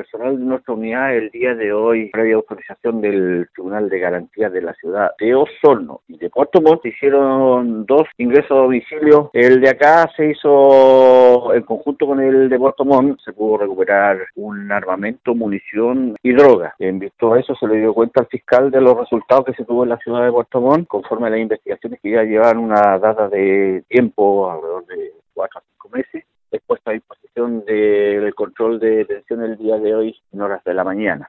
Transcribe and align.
personal 0.00 0.38
de 0.38 0.44
nuestra 0.46 0.72
unidad 0.72 1.14
el 1.14 1.30
día 1.30 1.54
de 1.54 1.74
hoy, 1.74 2.08
previa 2.08 2.36
autorización 2.36 3.02
del 3.02 3.50
Tribunal 3.52 3.90
de 3.90 3.98
Garantías 3.98 4.50
de 4.50 4.62
la 4.62 4.72
ciudad 4.72 5.10
de 5.18 5.34
Osorno 5.34 6.00
y 6.08 6.16
de 6.16 6.30
Puerto 6.30 6.62
Montt, 6.62 6.86
hicieron 6.86 7.84
dos 7.84 8.08
ingresos 8.16 8.50
a 8.52 8.62
domicilio. 8.62 9.30
El 9.34 9.60
de 9.60 9.68
acá 9.68 10.10
se 10.16 10.30
hizo 10.30 11.52
en 11.52 11.62
conjunto 11.64 12.06
con 12.06 12.18
el 12.18 12.48
de 12.48 12.58
Puerto 12.58 12.86
Montt, 12.86 13.20
se 13.22 13.34
pudo 13.34 13.58
recuperar 13.58 14.16
un 14.36 14.72
armamento, 14.72 15.34
munición 15.34 16.16
y 16.22 16.32
droga. 16.32 16.74
En 16.78 16.98
visto 16.98 17.34
a 17.34 17.40
eso 17.40 17.54
se 17.54 17.66
le 17.66 17.76
dio 17.76 17.92
cuenta 17.92 18.22
al 18.22 18.28
fiscal 18.28 18.70
de 18.70 18.80
los 18.80 18.96
resultados 18.96 19.44
que 19.44 19.54
se 19.54 19.66
tuvo 19.66 19.82
en 19.82 19.90
la 19.90 19.98
ciudad 19.98 20.24
de 20.24 20.32
Puerto 20.32 20.62
Montt, 20.62 20.88
conforme 20.88 21.26
a 21.26 21.30
las 21.30 21.40
investigaciones 21.40 22.00
que 22.00 22.12
ya 22.12 22.22
llevan 22.22 22.56
una 22.56 22.98
data 22.98 23.28
de 23.28 23.84
tiempo, 23.86 24.50
alrededor 24.50 24.86
de 24.86 25.12
cuatro 25.34 25.60
a 25.60 25.62
cinco 25.62 25.90
meses 25.90 26.24
puesta 26.70 26.90
a 26.90 26.94
disposición 26.94 27.64
del 27.64 28.29
control 28.40 28.80
de 28.80 28.96
detención 28.96 29.44
el 29.44 29.58
día 29.58 29.76
de 29.76 29.94
hoy 29.94 30.16
en 30.32 30.40
horas 30.40 30.64
de 30.64 30.72
la 30.72 30.82
mañana. 30.82 31.28